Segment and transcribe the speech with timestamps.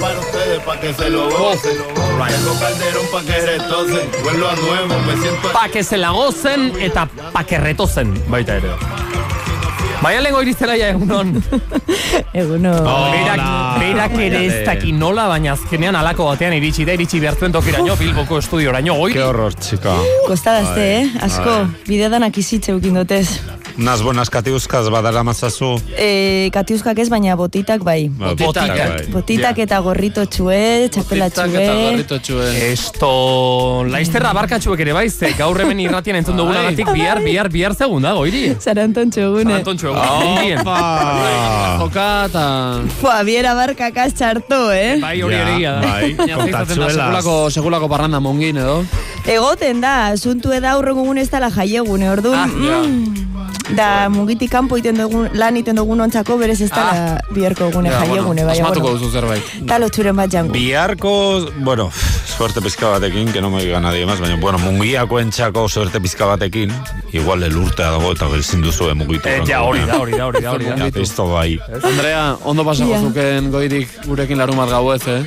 [0.00, 1.76] para ustedes, pa' que se lo gocen.
[1.76, 4.10] Tengo calderón pa' que retocen.
[4.22, 5.52] Vuelvo a nuevo, me siento...
[5.52, 8.70] Pa que se la gocen eta pa que retozen, baita ere.
[10.00, 11.32] Baina lengo iriztela ja egunon.
[12.32, 12.84] Egunon.
[13.10, 13.40] Berak,
[13.80, 18.38] berak ere ez daki nola, baina azkenean alako batean iritsi da, iritsi behartuen tokiraino, Bilboko
[18.38, 19.18] estudioraino, Qué goiri.
[19.26, 19.96] horror, chica.
[20.28, 21.08] Kostadazte, eh?
[21.20, 23.40] Asko, bide danak izitze ukin dutez.
[23.78, 25.76] Unas buenas katiuzkaz badara mazazu.
[25.94, 28.08] E, katiuzkak ez, baina botitak bai.
[28.10, 29.04] Botitak, bai.
[29.12, 31.84] Botitak eta gorrito txue, txapela Titak eta txue.
[31.84, 32.48] gorrito txue.
[32.72, 33.10] Esto,
[33.86, 38.48] laizterra barkatxuek ere baize, gaur hemen irratian entzun dugunagatik bihar, bihar, bihar segun da, goiri.
[38.58, 39.60] Zaranton txogune.
[39.60, 40.58] Antontxo, egun.
[40.58, 41.78] Opa!
[41.84, 42.44] Joka eta...
[42.98, 44.98] Fua, biera barkakaz txarto, eh?
[45.00, 45.86] Bai, hori egia da.
[45.86, 46.98] Bai, da kontatzuelas.
[46.98, 48.80] segulako, segulako parranda mongin edo.
[49.28, 52.48] Egoten da, asuntu eda aurrengo egun ez dala jaiegune, orduan.
[52.48, 52.82] Ah, ja.
[52.82, 53.26] mm,
[53.76, 57.98] da mugitik kanpo iten dugun, lan iten dugun ontzako berez ez dala biharko egune Ja,
[58.00, 58.56] jaiegune, bueno, bai.
[58.60, 59.42] Asmatuko duzu zerbait.
[59.68, 60.52] Talo txuren bat jango.
[60.52, 61.12] Biharko,
[61.60, 61.90] bueno,
[62.36, 66.24] suerte pizka batekin, que no me diga nadie más, baina, bueno, mungiako entxako suerte pizka
[66.26, 66.72] batekin,
[67.12, 69.28] igual elurtea dago eta ezin duzu mugitu.
[69.28, 70.76] Eh, ja, hori da, hori da, hori da, hori da.
[70.84, 71.58] Ja, pisto bai.
[71.82, 73.00] Andrea, ondo pasako Ja.
[73.00, 75.22] zuken goirik gurekin larumat gau ez, eh?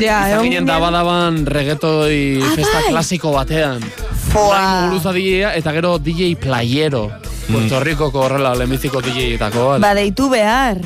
[0.00, 2.90] Ja, Izan ginen da badaban regetoi festa bai.
[2.90, 3.80] klasiko batean.
[4.32, 4.88] Foa.
[4.90, 7.10] Guruza DJ eta gero DJ Playero.
[7.46, 9.78] Puerto Ricoko horrela lehenbiziko DJ-etako.
[9.82, 10.80] Ba, deitu behar.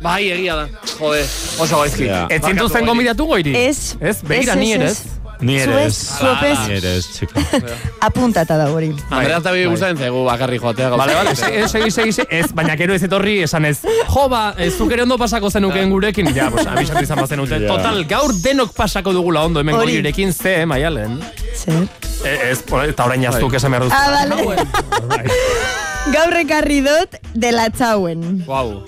[0.00, 0.66] Bai, egia da.
[0.98, 1.22] Jode,
[1.60, 2.08] oso gaizki.
[2.08, 2.26] Ja.
[2.30, 3.54] Ez zintuzen gomidatu goiri?
[3.56, 3.96] Ez.
[4.00, 4.90] Ez, begira Ez, ni ez, ez.
[4.90, 5.16] ez.
[5.40, 6.18] Ni ere Zuez, ez.
[6.18, 6.58] zuopez.
[6.68, 7.40] Ni ere ez, chica.
[8.08, 8.88] Apuntata da hori.
[9.10, 10.88] Andrea eta bi gustatzen zaigu bakarri joatea.
[10.96, 13.82] Vale, vale, segi, segi, segi, ez, baina gero ez etorri esan ez.
[14.08, 17.60] Jo, ba, ez zuk ere ondo pasako zenuken gurekin, ja, pues, abisatu izan bazen ute.
[17.66, 17.74] Ja.
[17.74, 19.98] Total, gaur denok pasako dugula ondo hemen Hori.
[19.98, 21.20] goirekin ze, eh, maialen.
[21.56, 21.84] Zer?
[22.24, 23.96] E, ez, eta orain jaztuk esan behar duzu.
[23.96, 25.84] Ah, bale.
[26.14, 28.22] Gaur ekarri dut dela txauen.
[28.46, 28.84] Guau.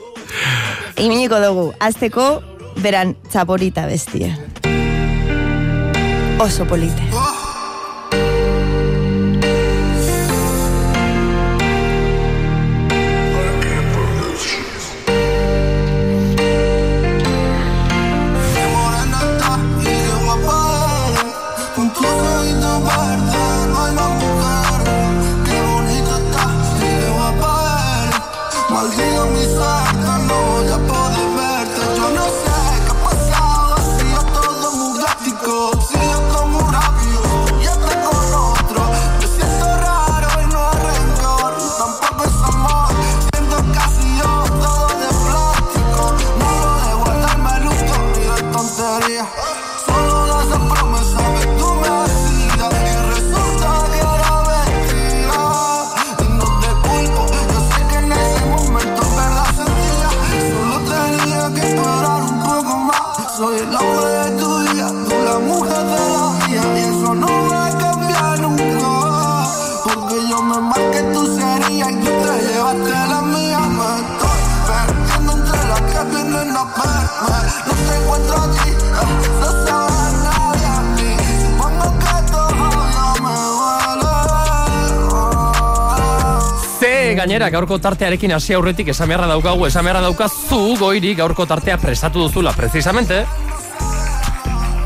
[0.99, 2.29] Iminiko dugu, azteko
[2.85, 4.35] beran txaporita bestia.
[6.39, 7.03] Oso polite.
[7.11, 7.38] morena
[49.09, 49.68] yeah.
[87.19, 92.27] Gainera, gaurko tartearekin hasi aurretik esan beharra daukagu, esan beharra daukazu goiri gaurko tartea prestatu
[92.27, 93.25] duzula, precisamente,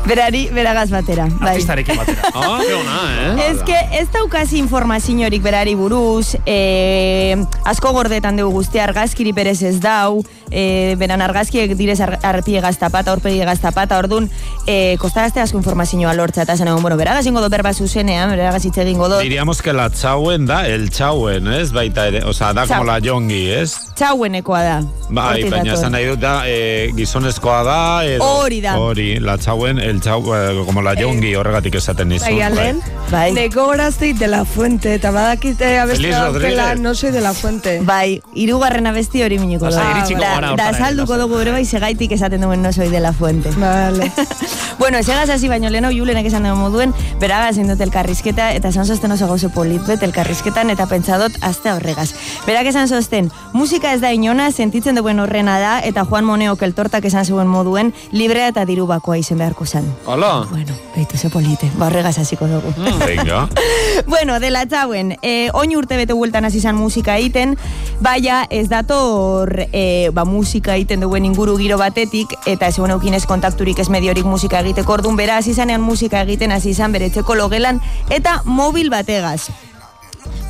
[0.03, 1.29] Berari, beragaz batera.
[1.39, 1.53] Bai.
[1.53, 2.21] artistarekin batera.
[2.33, 3.51] Ah, que ona, eh?
[3.51, 9.79] Ez que ez daukaz informaziorik berari buruz, e, asko gordetan dugu guzti argazkiri berez ez
[9.79, 10.23] dau,
[10.53, 14.29] e, beran argazkiek direz ar, arpie gaztapata, orpegi gaztapata, orduan,
[14.67, 18.63] e, kostadazte asko informazioa lortza, eta zen egon, bueno, beragaz ingo do berba zuzenean, beragaz
[18.65, 21.71] hitz egingo do, Diríamos que la txauen da, el txauen, ez?
[21.73, 23.73] Baita ere, o sea, da como la jongi, ez?
[23.97, 24.77] txauenekoa da.
[25.13, 28.25] Bai, baina esan nahi dut da, e, gizonezkoa da, edo...
[28.43, 28.77] Hori da.
[28.79, 32.25] Hori, la txauen, el txau, eh, como la jongi, horregatik esaten nizu.
[32.25, 32.81] Bai, Alen.
[33.11, 33.27] Bai.
[33.35, 36.79] Neko gorazteit de la fuente, eta badakite Rodríguez.
[36.79, 37.79] no soy de la fuente.
[37.81, 39.97] Bai, irugarren abesti hori miniko Lasai, dugu.
[39.97, 43.13] iritsiko Da, gara da salduko dugu ere bai segaitik esaten duen no soy de la
[43.13, 43.49] fuente.
[43.57, 44.11] Vale.
[44.79, 48.85] bueno, esegaz hasi baino leno, julenek esan dugu moduen, beraga zein dut elkarrizketa, eta esan
[48.85, 52.11] zosten oso gauze polit bet elkarrizketan, eta pentsadot azte horregaz.
[52.47, 57.05] Berak esan zosten, musika ez da inona, sentitzen duen horrena da, eta Juan Moneo keltortak
[57.05, 59.87] esan zuen moduen, librea eta diru bakoa izen beharko zen.
[60.05, 60.45] Hola.
[60.49, 62.73] Bueno, beitu ze polite, ba horregaz hasiko dugu.
[63.05, 63.47] Venga.
[64.13, 67.57] bueno, dela txauen, eh, oin urte bete bueltan hasi izan musika egiten,
[68.01, 72.77] baina ez dator eh, ba, musika egiten duen inguru giro batetik, eta ez
[73.13, 77.35] ez kontakturik ez mediorik musika egiteko orduan bera hasi musika egiten hasi izan bere etxeko
[77.35, 79.49] logelan, eta mobil bategaz.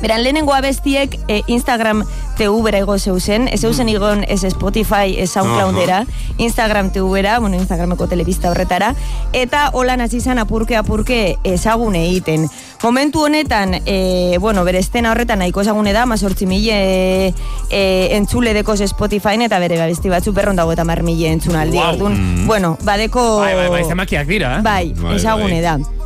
[0.04, 2.02] Beran, lehenengo abestiek eh, Instagram
[2.36, 6.02] TV-era ego zeuzen, ez zeuzen igon ez Spotify, ez SoundCloudera,
[6.36, 8.90] Instagram TV-era, bueno, Instagrameko telebista horretara,
[9.32, 12.50] eta holan hasi izan apurke apurke ezagun egiten.
[12.82, 17.32] Momentu honetan, e, bueno, bere estena horretan nahiko ezagune da, mazortzi mila e,
[17.70, 17.82] e,
[18.18, 21.80] entzule dekoz Spotify eta bere abesti batzu berron dago eta mar mila entzunaldi.
[21.80, 21.94] Wow.
[21.94, 23.38] Orduan, bueno, badeko...
[23.40, 24.62] Bai, bai, bai, zemakiak dira, eh?
[24.62, 25.80] Bai, Bai, ezagune bai.
[25.80, 26.03] da.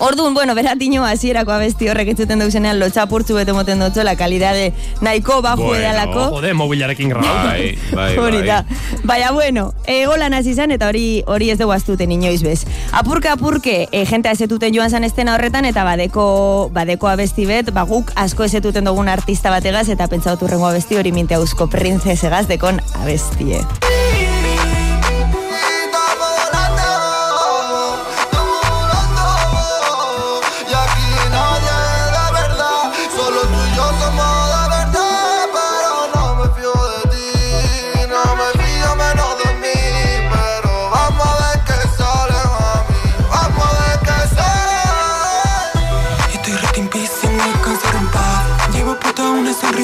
[0.00, 4.72] Orduan, bueno, beratino hasierako abesti horrek entzuten duzenean lotxapurtzu bete moten dutzola kalidade
[5.02, 5.80] nahiko baju Bueno.
[5.82, 6.28] edalako.
[6.36, 7.42] Jode, mobilarekin grabauta.
[7.48, 8.46] Bai, bai, Hori bai.
[8.46, 8.64] da.
[9.02, 12.64] Baina, bueno, egolan hasi izan eta hori hori ez dugu astuten inoiz bez.
[12.92, 17.82] Apurka apurke, e, jente ezetuten joan zan estena horretan eta badeko, badeko abesti bet, ba,
[17.82, 22.78] guk asko ezetuten dugun artista bategaz eta pentsatu rengo abesti hori minte hauzko printzesegaz dekon
[23.02, 23.64] abestie.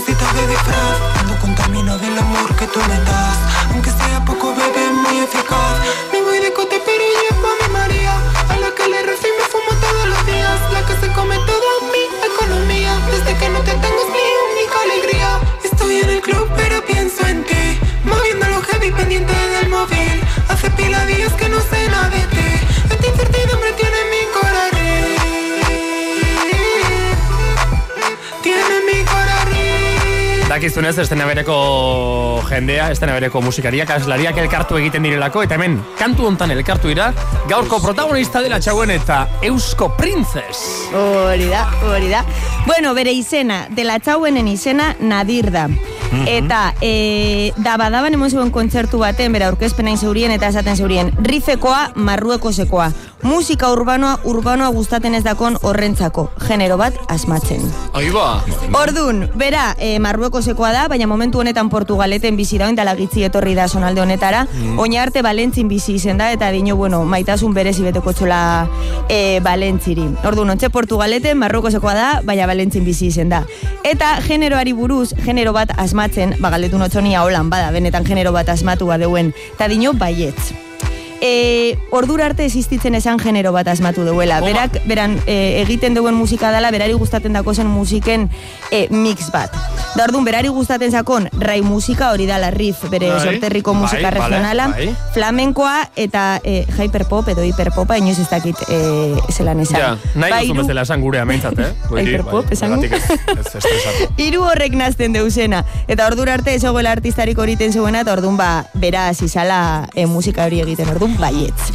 [0.04, 1.20] Sonrisita de disfraz.
[1.20, 3.38] Ando con camino del amor que tú me das.
[3.72, 6.23] Aunque sea poco bebé, muy eficaz
[30.54, 36.26] corazón Dakizunez, estena bereko jendea, estena bereko musikariak, aslariak elkartu egiten direlako, eta hemen, kantu
[36.28, 37.12] hontan elkartu dira,
[37.48, 40.86] gaurko protagonista dela txauen eta Eusko Princess.
[40.94, 42.22] Hori da, hori da.
[42.66, 45.66] Bueno, bere izena, dela txauenen izena Nadir da.
[46.30, 51.90] Eta e, da badaban emon zegoen kontzertu baten, bera aurkezpenain zeurien eta esaten zeurien, rifekoa,
[51.96, 52.92] marruekosekoa.
[53.24, 56.26] Musika urbanoa, urbanoa gustaten ez dakon horrentzako.
[56.44, 57.62] Genero bat asmatzen.
[57.96, 58.44] Ahí ba.
[58.76, 63.64] Ordun, bera, e, marruekosekoa da, baina momentu honetan Portugaleten bizi da, eta lagitzi etorri da
[63.66, 64.42] sonalde honetara.
[64.76, 68.42] Oina arte Balentzin bizi izen da, eta dino, bueno, maitasun berezi beteko txola
[69.08, 70.04] e, Balentziri.
[70.28, 73.40] Ordun, ontxe Portugaleten marruekosekoa da, baina Balentzin bizi izen da.
[73.88, 79.32] Eta generoari buruz, genero bat asmatzen, bagaldetu notxonia holan, bada, benetan genero bat asmatu badeuen,
[79.56, 80.52] eta dino baietz.
[81.24, 84.42] E, ordura arte existitzen esan genero bat asmatu duela.
[84.42, 84.50] Oma.
[84.50, 88.26] Berak, beran, e, egiten duen musika dela, berari gustaten dako zen musiken
[88.70, 89.54] e, mix bat.
[89.96, 94.10] Da orduan, berari gustaten zakon rai musika, hori dala riff, bere Bai, sorterriko bai, musika
[94.10, 94.90] bale, regionala, bai.
[95.14, 98.82] flamenkoa eta e, hyperpop edo hiperpopa, inoiz ez dakit e,
[99.32, 99.80] zelan esan.
[99.80, 101.70] Ja, nahi Ba, duzu hiru- bezala esan gure ameintzat, eh?
[102.04, 104.10] Hyperpop, ez, ez estresatu.
[104.26, 105.64] Hiru horrek nazten deuzena.
[105.88, 110.60] Eta ordura arte ez artistarik horiten zeuena, eta ordun ba, bera zizala e, musika hori
[110.60, 111.70] egiten, ordun baietz.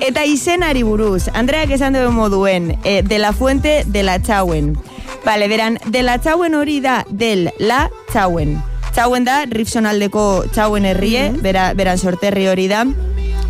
[0.00, 4.76] Eta izenari buruz, Andreak esan duen moduen, e, de la fuente de la txauen.
[5.24, 8.56] Bale, beran, de la txauen hori da, del la txauen.
[8.94, 12.86] Txauen da, rifsonaldeko txauen herrie, bera, beran sorterri hori da.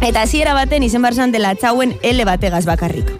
[0.00, 3.10] Eta hasiera baten izen barzan de la txauen L bategaz bakarrik.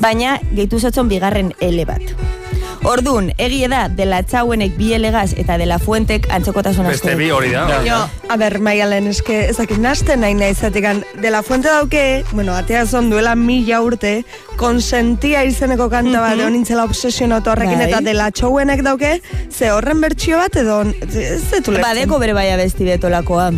[0.00, 2.39] Baina, gehitu zatzon bigarren L bat.
[2.88, 6.96] Ordun, egie da, dela txauenek bi elegaz eta dela fuentek antzokotasun asko.
[6.96, 7.80] Beste bi hori da.
[7.84, 7.98] Jo,
[8.32, 12.86] a ber, maialen, eske, ezakit nazten nahi nahi zatekan, de la fuente dauke, bueno, atea
[12.86, 14.14] zon duela mila urte,
[14.56, 17.90] konsentia izeneko kanta bat, egon nintzela obsesionatu horrekin, Bai.
[17.90, 19.14] eta de la txouenek dauke,
[19.50, 21.84] ze horren bertsio bat, edo, ez detu lertzen.
[21.84, 23.50] Badeko bere baia besti betolakoa.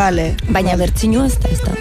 [0.00, 0.30] Vale.
[0.48, 1.76] Baina bertxinua ez da, ez da.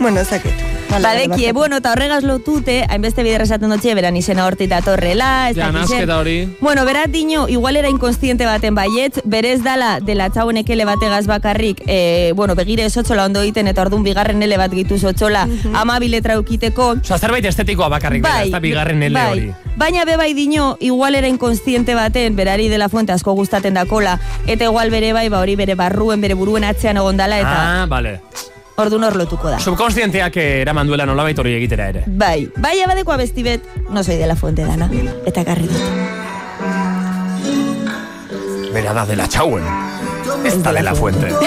[0.00, 0.71] Bueno, ezakit.
[0.92, 5.48] Vale, Badekie, vale, bueno, eta horregaz lotute, hainbeste bider esaten dutxe, beran izena hortita torrela,
[5.50, 6.34] ez Ja, nasketa hori.
[6.60, 11.80] Bueno, berat dino, igual era inkonstiente baten baietz, berez dala dela txauenek ele bategaz bakarrik,
[11.86, 16.38] e, bueno, begire esotxola ondo egiten, eta ordun bigarren ele bat gitu zotxola, ama biletra
[16.38, 19.30] ukiteko, Osa, zerbait estetikoa bakarrik dela, ez da bigarren ele bai.
[19.32, 19.50] hori.
[19.76, 24.64] Baina be bai dino, igual era inkonstiente baten, berari dela fuente asko gustaten dakola, eta
[24.68, 28.20] igual bere bai, ba hori bere barruen, bere buruen atzean egon dala, eta Ah, vale.
[28.76, 29.58] Ordun hor lotuko da.
[29.60, 32.02] Subkonstienteak eraman duela nolabait hori egitera ere.
[32.06, 33.60] Bai, bai abadeko abesti bet,
[33.90, 34.90] no soy de la fuente dana,
[35.26, 35.82] eta garri dut.
[38.72, 39.64] Bera da dela txauen.
[40.46, 41.26] Ez da dela fuente.
[41.28, 41.36] De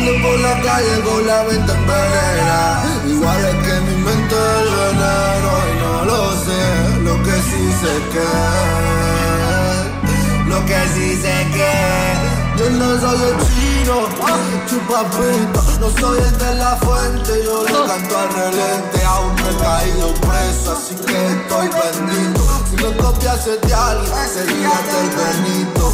[0.00, 5.52] Ando por la calle con la mente en Igual es que mi mente el veneno
[5.68, 6.62] y no lo sé.
[7.04, 8.28] Lo que sí sé que,
[10.48, 11.74] lo que sí sé que,
[12.58, 13.36] yo no soy el
[13.90, 14.08] chino,
[14.66, 19.56] chupapito, no soy el de la fuente, yo le canto al relente, aún no he
[19.56, 22.40] caído preso, así que estoy bendito.
[22.70, 25.92] Si lo copiase de alguien, sería del Benito.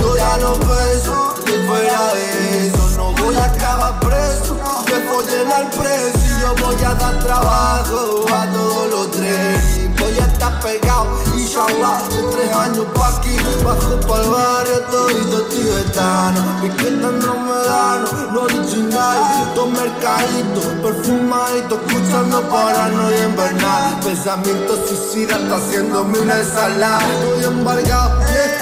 [0.00, 5.52] Yo ya no peso, ni fuera de eso, no voy a acabar preso, que follen
[5.52, 9.87] al precio, y yo voy a dar trabajo a todos los tres.
[9.98, 15.42] Y Voy a estar pegado, inshallah, de tres años pa' aquí, bajo pa'l barrio, todito
[15.48, 19.18] tibetano, piqueta no me dan, no original,
[19.54, 28.20] todo mercadito, perfumadito, escuchando paranoia invernal, pensamiento suicida, está haciéndome una ensalada, estoy embargado,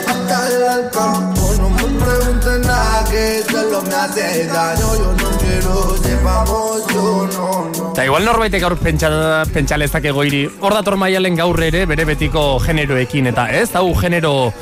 [0.09, 1.46] hasta el alcampo,
[1.77, 7.71] no me pregunten nada, que solo me hace daño, yo no quiero ser famoso, no,
[7.79, 7.93] no.
[7.93, 10.47] Eta igual norbaitek gaur pentsa, pentsa lezake goiri.
[10.61, 14.53] Hor dator maialen gaur ere bere betiko generoekin eta ez, hau genero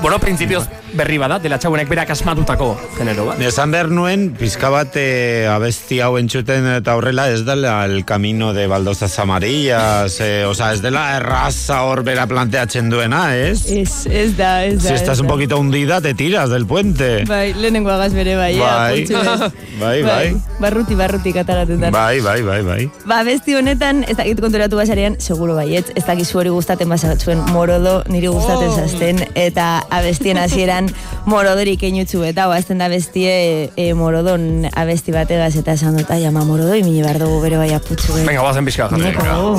[0.00, 0.64] Bueno, printzipioz
[0.96, 3.40] berri bada, dela txauenek berak asmatutako genero bat.
[3.44, 8.52] Esan behar nuen, pizka bat eh, abesti hau entzuten eta horrela ez dela el camino
[8.54, 13.66] de baldozas amarillas, eh, oza, ez dela erraza hor bera planteatzen duena, ez?
[13.70, 14.88] Ez, ez da, ez da.
[14.88, 15.24] Si estás da.
[15.24, 17.24] un poquito hundida, te tiras del puente.
[17.28, 19.04] Bai, lehenengo agaz bere bai, Bai.
[19.04, 19.52] apurtxu bez.
[19.80, 20.36] Bai, bai.
[20.60, 21.92] Barruti, barruti kataratetan.
[21.92, 22.90] Bai, bai, bai, bai.
[23.08, 28.02] Ba, besti honetan, ez dakit konturatu basarean, seguro baiet, ez dakit zuhori gustaten basatzuen morodo,
[28.12, 30.79] niri gustaten zazten, eta abestien hasieran
[31.26, 36.44] morodorik einutzu, eta oazten da bestie e, morodon abesti bategaz, eta esan dut, ai, ama
[36.44, 38.16] morodo, imini behar dugu bere bai aputzu.
[38.18, 38.24] eh.
[38.26, 39.02] Venga, guazen pixka jarri.
[39.10, 39.58] Neko,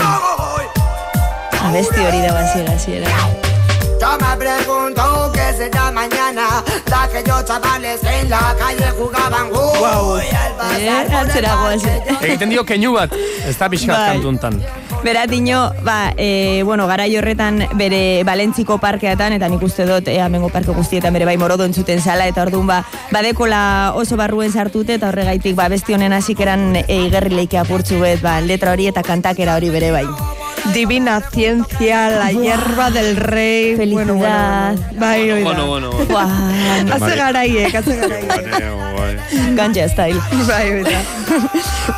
[1.62, 3.12] Abesti hori da basiera hasieran.
[4.02, 10.26] Yo me pregunto qué será mañana La que yo chavales en la calle jugaban Uy,
[10.34, 13.14] al pasar Eh, por el parque Egiten dio keinu bat,
[13.46, 14.18] ez da pixka Bai.
[15.02, 15.04] Kantuntan.
[15.04, 20.50] Beratino, ba, e, bueno, garai horretan bere Balentziko parkeatan, eta nik uste dut, e, amengo
[20.50, 25.10] parke guztietan bere bai morodo entzuten zala, eta orduan ba, badekola oso barruen sartute, eta
[25.10, 29.56] horregaitik, ba, besti honen hasikeran e, igerri leike apurtzu bet, ba, letra hori eta kantakera
[29.56, 30.06] hori bere bai.
[30.76, 33.74] Divina ciencia, la hierba del rey.
[33.76, 34.76] Bueno, bueno, Felicidad.
[34.76, 35.00] bueno.
[35.00, 35.44] Bai, oida.
[35.44, 36.06] Bueno, bueno, bueno.
[36.06, 39.56] Buah, Hace garaiek, hace garaiek.
[39.56, 40.20] ganja style.
[40.48, 41.02] bai, oida.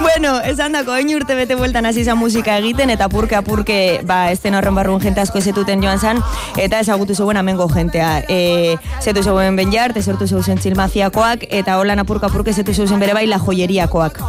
[0.02, 4.32] Bueno, esan dako, oin urte bete bueltan hasi izan musika egiten, eta apurke apurke, ba,
[4.32, 6.22] esten horren barrun jente asko ezetuten joan zan,
[6.58, 8.24] eta ezagutu zegoen amengo jentea.
[8.30, 13.26] E, zetu zegoen benjart, ezertu zeuzen txilmaziakoak, eta holan apurka apurke zetu zeuzen bere bai
[13.28, 14.20] la joyeriakoak.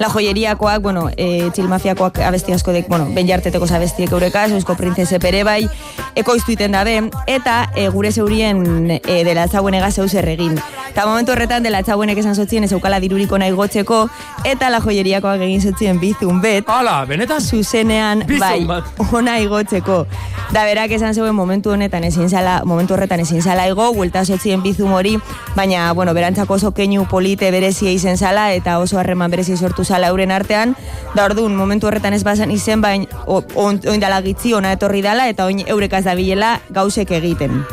[0.00, 5.44] La joyeriakoak, bueno, e, txilmaziakoak abesti asko dek, bueno, benjarteteko abestiek eurekaz, eusko printzese bere
[5.44, 5.66] bai,
[6.14, 8.64] ekoiztu iten dabe, eta e, gure zeurien
[8.98, 10.58] e, dela zauenega zeu zer egin.
[10.92, 14.08] Eta momentu horretan dela zauenek esan sotzien ez eukala diruriko nahi gotzeko,
[14.44, 14.80] eta la
[15.12, 17.40] joyeriakoak egin sotzien bizun bet, Hala, benetan?
[17.40, 18.66] zuzenean bai,
[19.12, 20.06] ona igotzeko.
[20.52, 24.62] Da berak esan zeuen momentu honetan ezin zala, momentu horretan ezin zala igo, buelta sotzien
[24.62, 25.18] bizum hori,
[25.56, 30.08] baina, bueno, berantzako oso keinu polite berezia izen zala, eta oso harreman berezi sortu zala
[30.08, 30.76] euren artean,
[31.14, 35.28] da orduan, momentu horretan ez bazan izen, baina o- on- oindala gitzi, ona etorri dala,
[35.28, 37.64] eta oin eurekaz dabilela gauzek egiten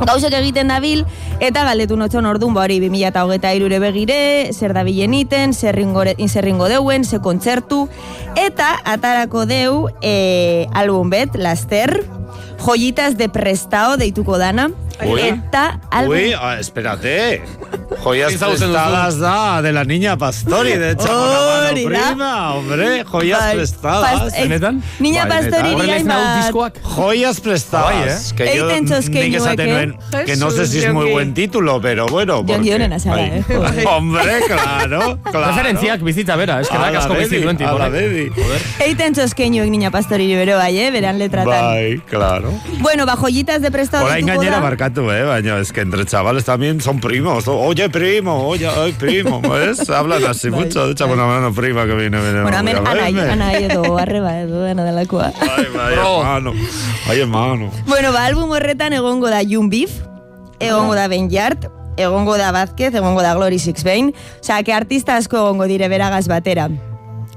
[0.00, 1.04] gauzek egiten dabil,
[1.40, 4.18] eta galdetu notzon orduan, ba hori 2008 irure begire,
[4.52, 7.86] zer dabilen iten, zer ringo deuen, ze kontzertu,
[8.36, 12.02] eta atarako deu e, album bet, laster,
[12.62, 14.70] joyitas de prestao deituko dana,
[15.06, 15.20] Ui.
[15.20, 16.16] eta album...
[16.16, 17.42] Uy, ah, espérate.
[18.02, 21.70] Joyas prestadas da de la niña Pastori, de hecho, mano da.
[21.72, 24.34] prima, hombre, joyas Bai, prestadas.
[24.34, 24.82] eh, Benetan?
[24.98, 25.76] Niña Bai, Pastori
[26.42, 26.80] diskoak.
[26.82, 28.34] Joyas prestadas.
[28.36, 29.72] Bai, Que yo nik esaten eh?
[29.72, 32.36] nuen, que no sé si es muy buen título, pero bueno.
[32.38, 33.44] Jon porque- Dionen azara, Bai.
[33.48, 33.84] eh.
[33.86, 35.46] Hombre, claro, claro.
[35.48, 37.70] Referentziak bizitza bera, ez que da Ala asko bizi dedi, duen tipo.
[37.70, 38.30] ala dedi.
[38.80, 41.46] Eiten txoskeñuek Niña Pastori bero bai, eh, beran letratan.
[41.46, 42.52] Bai, claro.
[42.80, 44.40] Bueno, ba, joyitas de prestado Por ahí deituko
[44.94, 45.02] da.
[45.02, 47.46] barkatu, eh, baina es que entre chavales también son primos.
[47.48, 48.68] Oye, primo, oye,
[48.98, 49.88] primo, ¿ves?
[49.90, 52.42] Hablan así mucho, de hecho, una mano prima que viene, viene.
[52.42, 55.32] Bueno, anai, anai edo arreba edo dena delakoa.
[55.40, 56.20] Ay, ay, Bro.
[56.20, 56.52] hermano,
[57.08, 57.70] ay, hermano.
[57.86, 59.90] bueno, ba, album horretan egongo da Jun Beef,
[60.60, 65.64] egongo da Ben Yard, egongo da Vázquez, egongo da Glory osea, que artista asko egongo
[65.64, 66.68] dire beragaz batera.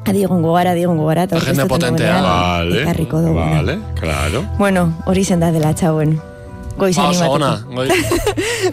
[0.08, 2.22] Adi egongo gara, adi egongo gara, aurkeztuten potentea.
[2.22, 2.86] Vale,
[3.34, 4.46] vale, claro.
[4.60, 6.35] Bueno, hori zen da dela txauen.
[6.78, 7.36] Goiz Ba, oso animatuko.
[7.36, 7.62] ona.
[7.76, 7.90] Goi.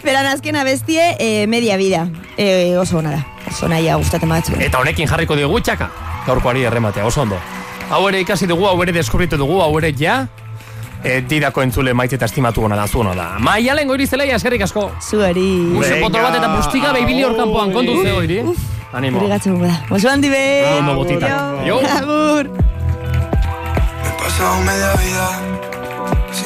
[0.03, 2.07] Beran azken abestie, eh, media vida.
[2.37, 3.25] Eh, oso ona da.
[3.49, 4.61] Oso naia gustaten batzuen.
[4.61, 5.89] Eta honekin jarriko dugu txaka.
[6.27, 7.39] Gaurkoari errematea, oso ondo.
[7.89, 10.27] Hau ere ikasi dugu, hau ere deskubritu dugu, hau ere ja,
[11.03, 13.27] e, didako entzule maite eta estimatu gona da, zuona da.
[13.39, 14.89] Maialen goiri zelaia eskerrik asko.
[15.01, 15.47] Zuari.
[15.73, 15.99] Venga.
[16.01, 18.43] potro bat eta bustika behibili hor kanpoan kontu ze goiri.
[18.93, 19.19] Animo.
[19.19, 19.73] Guri gatzen da.
[19.89, 20.43] Oso handi be.
[20.79, 21.51] Ondo botita.
[21.99, 22.51] Agur.
[24.23, 25.52] pasado media vida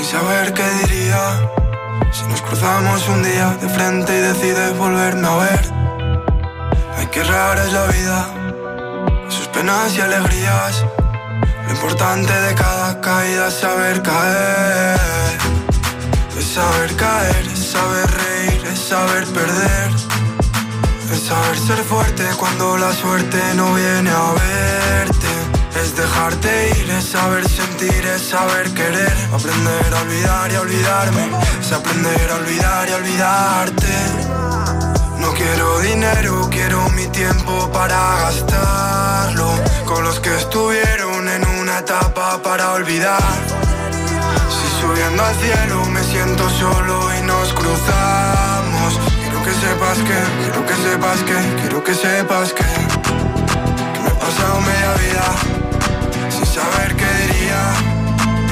[0.07, 1.19] saber qué diría.
[2.13, 5.63] Si nos cruzamos un día de frente y decides volverme a ver.
[6.97, 8.19] Ay, qué rara es la vida,
[9.27, 10.85] sus penas y alegrías.
[11.65, 15.37] Lo importante de cada caída es saber caer.
[16.39, 19.89] Es saber caer, es saber reír, es saber perder.
[21.11, 25.16] Es saber ser fuerte cuando la suerte no viene a verte.
[25.81, 29.15] Es dejarte ir, es saber sentir, es saber querer.
[29.31, 31.29] Aprender a olvidar y a olvidarme.
[31.62, 33.93] Es aprender a olvidar y a olvidarte.
[35.19, 39.50] No quiero dinero, quiero mi tiempo para gastarlo.
[39.86, 43.22] Con los que estuvieron en una etapa para olvidar.
[44.50, 49.00] Si subiendo al cielo me siento solo y nos cruzamos.
[49.22, 54.13] Quiero que sepas que, quiero que sepas que, quiero que sepas que, que me he
[54.13, 55.56] pasado media vida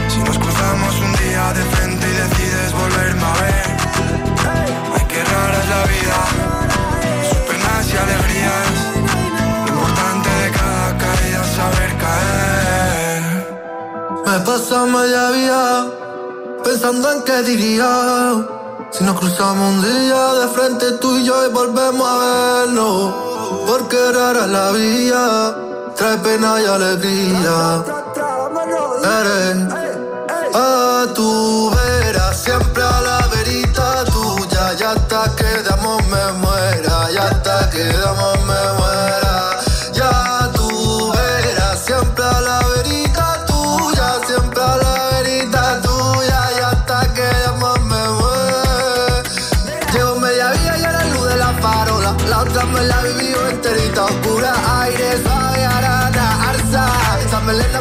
[0.08, 3.68] Si nos cruzamos un día de frente y decides volverme a ver.
[4.96, 6.20] Ay, qué rara es la vida,
[7.30, 8.70] sus penas y alegrías.
[9.66, 13.24] Lo importante de cada caída es saber caer.
[14.26, 15.86] Me pasa media vida
[16.64, 17.92] pensando en qué diría.
[18.92, 23.14] Si nos cruzamos un día de frente tú y yo y volvemos a vernos.
[23.68, 25.58] Porque rara es la vida,
[25.96, 28.05] trae pena y alegría.
[29.06, 29.58] Eres
[30.56, 31.45] a tu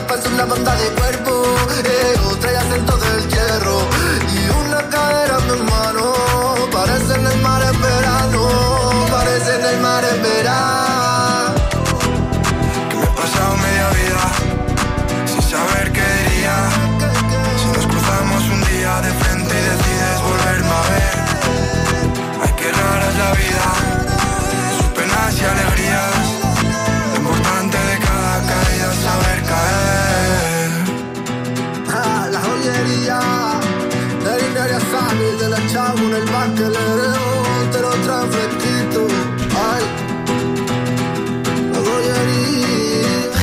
[0.05, 1.45] Melena pasa una banda de cuerpo,
[1.85, 3.79] eh, otra y acento del hierro.
[4.33, 5.65] Y una cadera en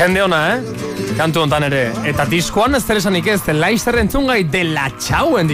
[0.02, 0.62] Jende ona, eh?
[1.14, 1.82] Kantu hontan ere.
[2.10, 5.46] Eta diskoan ez zer esanik ez, Laister entzungai de la txauen